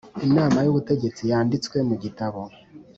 inama 0.27 0.57
y 0.65 0.69
ubutegetsi 0.71 1.21
yanditswe 1.31 1.77
mu 1.87 1.95
gitabo 2.03 2.41